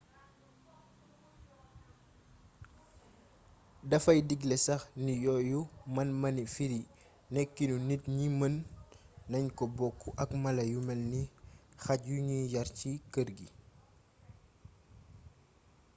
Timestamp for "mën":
8.39-8.53